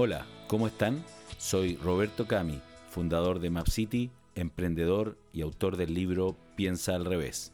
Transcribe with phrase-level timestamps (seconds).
[0.00, 1.04] Hola, ¿cómo están?
[1.38, 7.50] Soy Roberto Cami, fundador de MapCity, emprendedor y autor del libro Piensa al revés.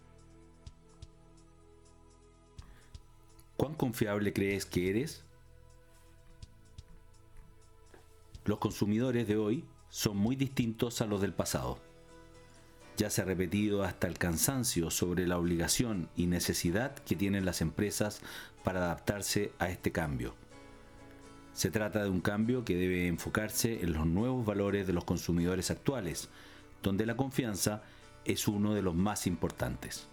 [3.57, 5.25] ¿Cuán confiable crees que eres?
[8.45, 11.79] Los consumidores de hoy son muy distintos a los del pasado.
[12.99, 17.63] Ya se ha repetido hasta el cansancio sobre la obligación y necesidad que tienen las
[17.63, 18.21] empresas
[18.65, 20.35] para adaptarse a este cambio
[21.55, 25.71] se trata de un cambio que debe enfocarse en los nuevos valores de los consumidores
[25.71, 26.29] actuales,
[26.83, 27.83] donde la confianza
[28.25, 30.09] es uno de los más importantes.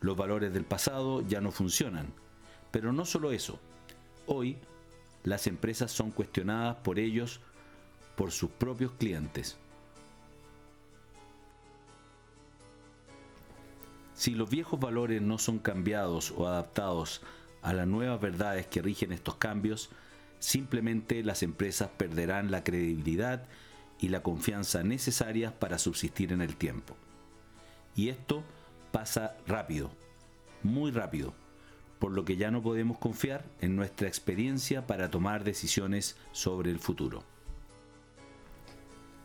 [0.00, 2.06] Los valores del pasado ya no funcionan,
[2.70, 3.58] pero no solo eso.
[4.26, 4.56] Hoy,
[5.24, 7.40] las empresas son cuestionadas por ellos,
[8.16, 9.58] por sus propios clientes.
[14.14, 17.20] Si los viejos valores no son cambiados o adaptados
[17.66, 19.90] a las nuevas verdades que rigen estos cambios,
[20.38, 23.42] simplemente las empresas perderán la credibilidad
[23.98, 26.96] y la confianza necesarias para subsistir en el tiempo.
[27.96, 28.44] Y esto
[28.92, 29.90] pasa rápido,
[30.62, 31.34] muy rápido,
[31.98, 36.78] por lo que ya no podemos confiar en nuestra experiencia para tomar decisiones sobre el
[36.78, 37.24] futuro.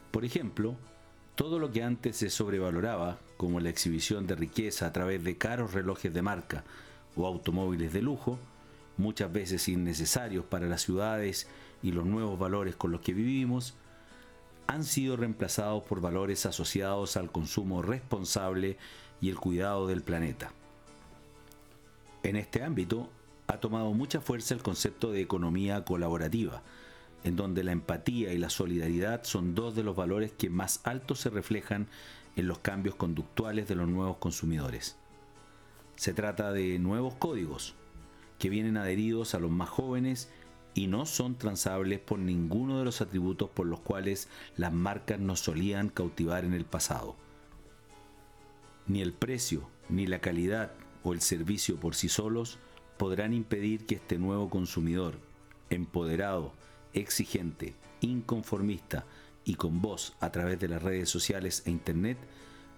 [0.09, 0.77] Por ejemplo,
[1.35, 5.73] todo lo que antes se sobrevaloraba, como la exhibición de riqueza a través de caros
[5.73, 6.63] relojes de marca,
[7.15, 8.39] o automóviles de lujo,
[8.97, 11.47] muchas veces innecesarios para las ciudades
[11.83, 13.75] y los nuevos valores con los que vivimos,
[14.67, 18.77] han sido reemplazados por valores asociados al consumo responsable
[19.19, 20.51] y el cuidado del planeta.
[22.23, 23.09] En este ámbito
[23.47, 26.61] ha tomado mucha fuerza el concepto de economía colaborativa,
[27.23, 31.19] en donde la empatía y la solidaridad son dos de los valores que más altos
[31.19, 31.87] se reflejan
[32.35, 35.00] en los cambios conductuales de los nuevos consumidores.
[35.95, 37.75] Se trata de nuevos códigos
[38.39, 40.29] que vienen adheridos a los más jóvenes
[40.73, 45.41] y no son transables por ninguno de los atributos por los cuales las marcas nos
[45.41, 47.15] solían cautivar en el pasado.
[48.87, 50.71] Ni el precio, ni la calidad
[51.03, 52.59] o el servicio por sí solos
[52.97, 55.19] podrán impedir que este nuevo consumidor,
[55.69, 56.53] empoderado,
[56.93, 59.05] exigente, inconformista
[59.43, 62.17] y con voz a través de las redes sociales e Internet,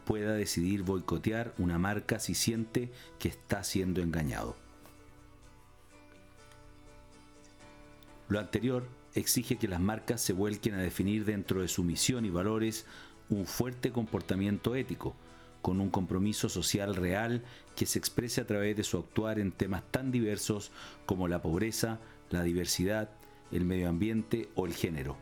[0.06, 4.56] pueda decidir boicotear una marca si siente que está siendo engañado.
[8.30, 12.30] Lo anterior exige que las marcas se vuelquen a definir dentro de su misión y
[12.30, 12.86] valores
[13.30, 15.16] un fuerte comportamiento ético,
[15.62, 17.44] con un compromiso social real
[17.76, 20.72] que se exprese a través de su actuar en temas tan diversos
[21.06, 22.00] como la pobreza,
[22.30, 23.10] la diversidad,
[23.52, 25.16] el medio ambiente o el género.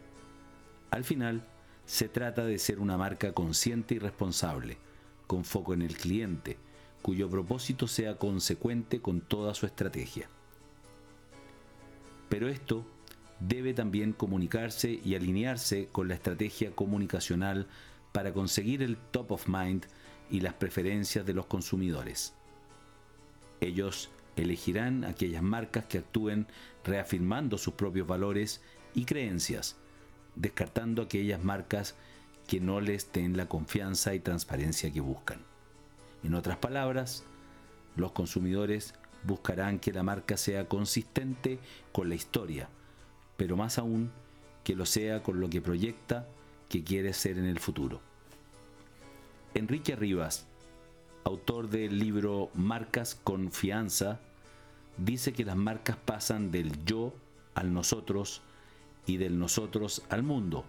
[0.89, 1.45] Al final,
[1.91, 4.77] se trata de ser una marca consciente y responsable,
[5.27, 6.57] con foco en el cliente,
[7.01, 10.29] cuyo propósito sea consecuente con toda su estrategia.
[12.29, 12.85] Pero esto
[13.41, 17.67] debe también comunicarse y alinearse con la estrategia comunicacional
[18.13, 19.85] para conseguir el top of mind
[20.29, 22.33] y las preferencias de los consumidores.
[23.59, 26.47] Ellos elegirán aquellas marcas que actúen
[26.85, 28.61] reafirmando sus propios valores
[28.93, 29.75] y creencias,
[30.35, 31.95] descartando aquellas marcas
[32.47, 35.39] que no les den la confianza y transparencia que buscan.
[36.23, 37.23] En otras palabras,
[37.95, 38.93] los consumidores
[39.23, 41.59] buscarán que la marca sea consistente
[41.91, 42.69] con la historia,
[43.37, 44.11] pero más aún
[44.63, 46.27] que lo sea con lo que proyecta
[46.69, 48.01] que quiere ser en el futuro.
[49.53, 50.45] Enrique Rivas,
[51.23, 54.19] autor del libro Marcas Confianza,
[54.97, 57.13] dice que las marcas pasan del yo
[57.53, 58.41] al nosotros
[59.05, 60.65] y del nosotros al mundo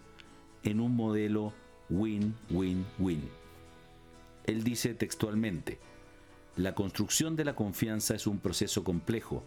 [0.62, 1.52] en un modelo
[1.90, 3.28] win-win-win.
[4.44, 5.78] Él dice textualmente,
[6.56, 9.42] la construcción de la confianza es un proceso complejo,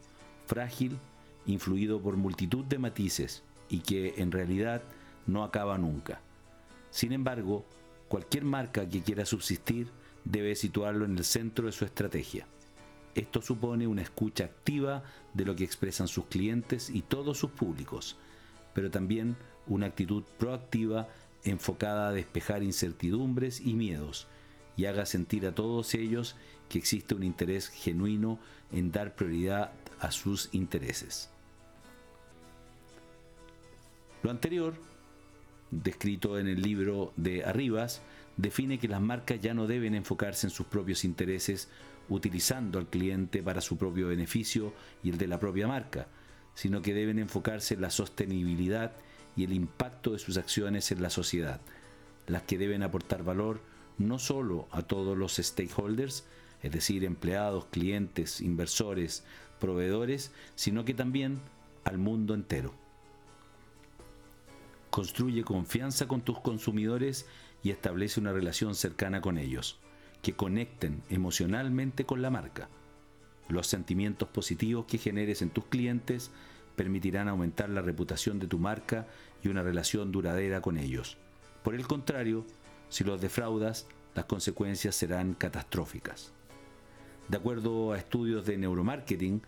[0.45, 0.97] frágil,
[1.45, 4.81] influido por multitud de matices y que en realidad
[5.28, 6.22] no acaba nunca.
[6.90, 7.66] Sin embargo,
[8.07, 9.90] cualquier marca que quiera subsistir
[10.24, 12.48] debe situarlo en el centro de su estrategia.
[13.13, 18.18] Esto supone una escucha activa de lo que expresan sus clientes y todos sus públicos,
[18.75, 19.36] pero también
[19.66, 21.07] una actitud proactiva
[21.44, 24.27] enfocada a despejar incertidumbres y miedos
[24.77, 26.36] y haga sentir a todos ellos
[26.69, 28.38] que existe un interés genuino
[28.72, 31.30] en dar prioridad a sus intereses.
[34.22, 34.75] Lo anterior,
[35.72, 38.01] descrito en el libro de Arribas,
[38.38, 41.69] define que las marcas ya no deben enfocarse en sus propios intereses
[42.10, 44.74] utilizando al cliente para su propio beneficio
[45.04, 46.07] y el de la propia marca,
[46.56, 48.94] sino que deben enfocarse en la sostenibilidad
[49.36, 51.62] y el impacto de sus acciones en la sociedad,
[52.28, 53.62] las que deben aportar valor
[53.98, 56.25] no solo a todos los stakeholders,
[56.63, 59.24] es decir, empleados, clientes, inversores,
[59.60, 61.40] proveedores, sino que también
[61.84, 62.74] al mundo entero.
[64.90, 67.25] Construye confianza con tus consumidores
[67.63, 69.78] y establece una relación cercana con ellos,
[70.22, 72.69] que conecten emocionalmente con la marca.
[73.47, 76.31] Los sentimientos positivos que generes en tus clientes
[76.75, 79.07] permitirán aumentar la reputación de tu marca
[79.44, 81.18] y una relación duradera con ellos.
[81.63, 82.45] Por el contrario,
[82.89, 86.31] si los defraudas, las consecuencias serán catastróficas.
[87.27, 89.42] De acuerdo a estudios de neuromarketing,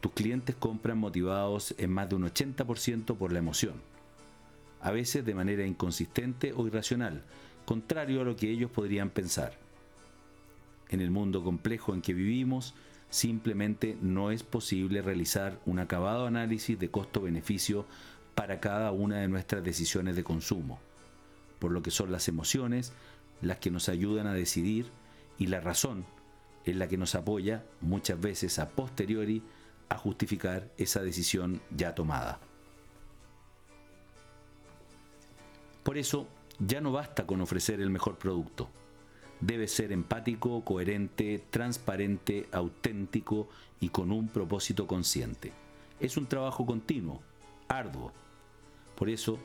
[0.00, 3.74] tus clientes compran motivados en más de un 80% por la emoción,
[4.80, 7.22] a veces de manera inconsistente o irracional,
[7.66, 9.58] contrario a lo que ellos podrían pensar.
[10.88, 12.74] En el mundo complejo en que vivimos,
[13.10, 17.84] simplemente no es posible realizar un acabado análisis de costo-beneficio
[18.34, 20.78] para cada una de nuestras decisiones de consumo,
[21.58, 22.92] por lo que son las emociones
[23.42, 24.86] las que nos ayudan a decidir
[25.38, 26.04] y la razón
[26.64, 29.42] es la que nos apoya muchas veces a posteriori
[29.88, 32.38] a justificar esa decisión ya tomada.
[35.82, 36.28] Por eso,
[36.58, 38.68] ya no basta con ofrecer el mejor producto.
[39.40, 43.48] Debe ser empático, coherente, transparente, auténtico
[43.80, 45.52] y con un propósito consciente.
[45.98, 47.20] Es un trabajo continuo,
[47.68, 48.12] arduo.
[48.96, 49.38] Por eso,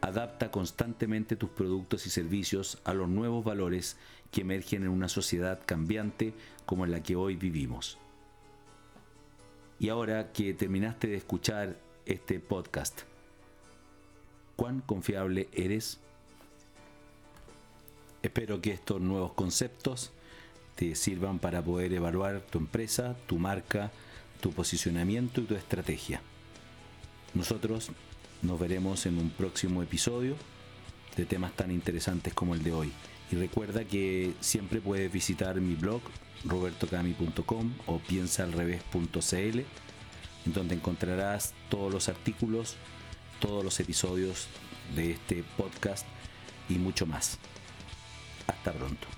[0.00, 3.96] adapta constantemente tus productos y servicios a los nuevos valores
[4.30, 6.34] que emergen en una sociedad cambiante
[6.66, 7.98] como en la que hoy vivimos.
[9.78, 13.02] Y ahora que terminaste de escuchar este podcast,
[14.56, 16.01] ¿cuán confiable eres?
[18.22, 20.12] Espero que estos nuevos conceptos
[20.76, 23.90] te sirvan para poder evaluar tu empresa, tu marca,
[24.40, 26.22] tu posicionamiento y tu estrategia.
[27.34, 27.90] Nosotros
[28.42, 30.36] nos veremos en un próximo episodio
[31.16, 32.92] de temas tan interesantes como el de hoy.
[33.30, 36.02] Y recuerda que siempre puedes visitar mi blog
[36.44, 39.58] robertocami.com o piensaalrevés.cl
[40.44, 42.76] en donde encontrarás todos los artículos,
[43.40, 44.48] todos los episodios
[44.94, 46.06] de este podcast
[46.68, 47.38] y mucho más.
[48.46, 49.08] Hasta pronto.